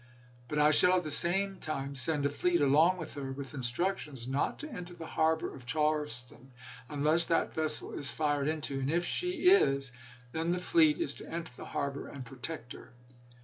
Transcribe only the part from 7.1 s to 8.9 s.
that vessel is fired into; and